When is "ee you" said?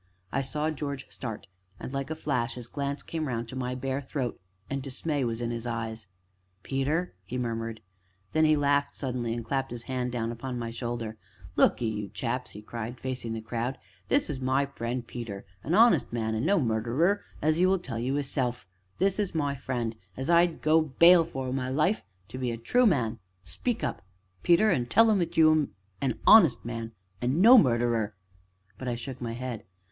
11.83-12.09